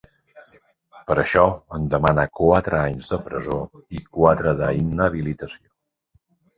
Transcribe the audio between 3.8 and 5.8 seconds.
i quatre d’inhabilitació.